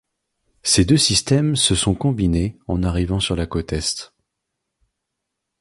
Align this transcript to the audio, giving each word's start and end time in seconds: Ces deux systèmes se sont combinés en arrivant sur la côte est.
Ces 0.63 0.83
deux 0.83 0.97
systèmes 0.97 1.55
se 1.55 1.75
sont 1.75 1.93
combinés 1.93 2.57
en 2.67 2.81
arrivant 2.81 3.19
sur 3.19 3.35
la 3.35 3.45
côte 3.45 3.71
est. 3.71 4.11